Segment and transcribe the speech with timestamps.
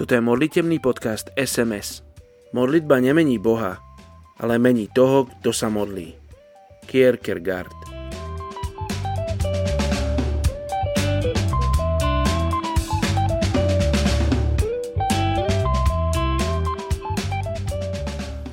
[0.00, 2.00] Toto je modlitebný podcast SMS.
[2.56, 3.76] Modlitba nemení Boha,
[4.40, 6.16] ale mení toho, kto sa modlí.
[6.88, 7.68] Kierkegaard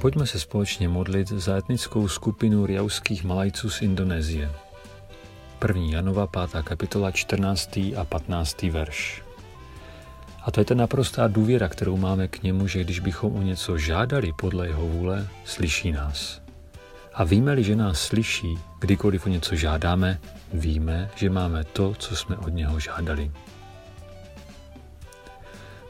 [0.03, 4.51] Pojďme se společně modlit za etnickou skupinu riauských Malajců z Indonésie.
[5.67, 5.81] 1.
[5.89, 6.63] Janova 5.
[6.63, 7.77] kapitola 14.
[7.77, 8.61] a 15.
[8.61, 9.26] verš.
[10.47, 13.77] A to je ta naprostá důvěra, kterou máme k němu, že když bychom o něco
[13.77, 16.41] žádali podle jeho vůle, slyší nás.
[17.13, 20.19] A víme-li, že nás slyší, kdykoliv o něco žádáme,
[20.53, 23.31] víme, že máme to, co jsme od něho žádali.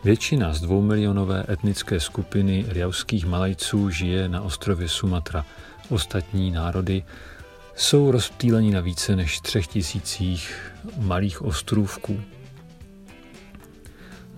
[0.04, 5.46] Většina z dvoumilionové etnické skupiny riauských Malajců žije na ostrově Sumatra.
[5.90, 7.04] Ostatní národy
[7.76, 12.22] jsou rozptýleni na více než třech tisících malých ostrůvků.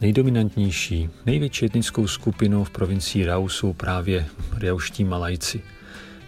[0.01, 4.25] Nejdominantnější, největší etnickou skupinou v provincii Rau jsou právě
[4.57, 5.61] riauští Malajci,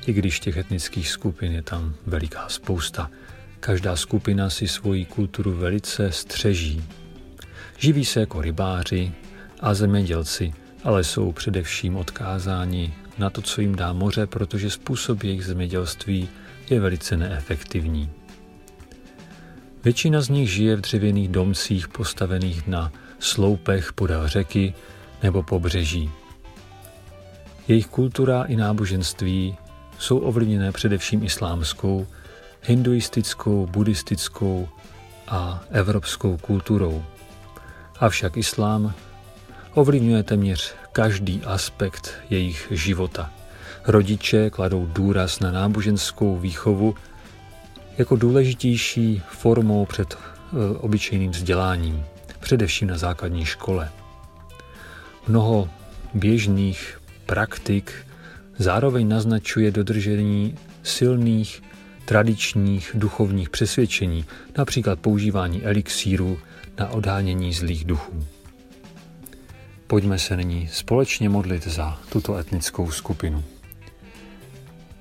[0.08, 3.10] i když těch etnických skupin je tam veliká spousta.
[3.60, 6.84] Každá skupina si svoji kulturu velice střeží.
[7.78, 9.12] Živí se jako rybáři
[9.60, 15.46] a zemědělci, ale jsou především odkázáni na to, co jim dá moře, protože způsob jejich
[15.46, 16.30] zemědělství
[16.70, 18.10] je velice neefektivní.
[19.84, 24.74] Většina z nich žije v dřevěných domcích postavených na sloupech podél řeky
[25.24, 26.12] nebo pobřeží.
[27.68, 29.58] Jejich kultura i náboženství
[30.00, 32.08] jsou ovlivněné především islámskou,
[32.64, 34.70] hinduistickou, buddhistickou
[35.28, 37.04] a evropskou kulturou.
[38.00, 38.94] Avšak islám
[39.74, 43.32] ovlivňuje téměř každý aspekt jejich života.
[43.88, 46.96] Rodiče kladou důraz na náboženskou výchovu
[47.98, 52.06] jako důležitější formou před e, obyčejným vzděláním,
[52.42, 53.92] především na základní škole.
[55.28, 55.70] Mnoho
[56.14, 57.94] běžných praktik
[58.58, 61.64] zároveň naznačuje dodržení silných
[62.06, 64.26] tradičních duchovních přesvědčení,
[64.58, 66.40] například používání elixíru
[66.80, 68.26] na odhánění zlých duchů.
[69.88, 73.44] Pojďme se nyní společně modlit za tuto etnickou skupinu.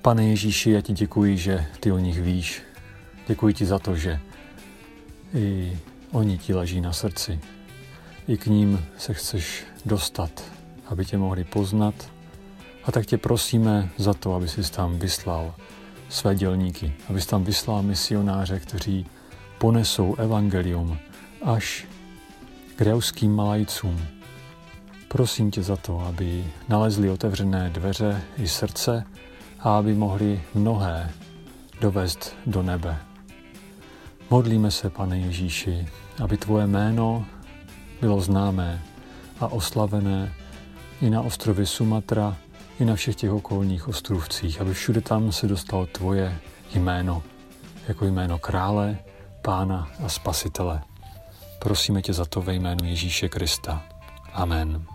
[0.01, 2.61] Pane Ježíši, já ti děkuji, že ty o nich víš.
[3.27, 4.19] Děkuji ti za to, že
[5.33, 5.77] i
[6.11, 7.39] oni ti leží na srdci.
[8.27, 10.43] I k ním se chceš dostat,
[10.85, 12.11] aby tě mohli poznat.
[12.83, 15.55] A tak tě prosíme za to, aby jsi tam vyslal
[16.09, 19.05] své dělníky, abys tam vyslal misionáře, kteří
[19.57, 20.97] ponesou evangelium
[21.41, 21.87] až
[22.75, 24.01] k reuským malajcům,
[25.11, 29.03] Prosím tě za to, aby nalezli otevřené dveře i srdce
[29.59, 31.11] a aby mohli mnohé
[31.81, 33.10] dovést do nebe.
[34.31, 35.87] Modlíme se, pane Ježíši,
[36.23, 37.25] aby tvoje jméno
[38.01, 38.81] bylo známé
[39.39, 40.33] a oslavené
[41.01, 42.37] i na ostrově Sumatra,
[42.79, 46.39] i na všech těch okolních ostrovcích, aby všude tam se dostalo tvoje
[46.75, 47.23] jméno,
[47.87, 48.97] jako jméno krále,
[49.41, 50.81] pána a spasitele.
[51.59, 53.83] Prosíme tě za to ve jménu Ježíše Krista.
[54.33, 54.85] Amen.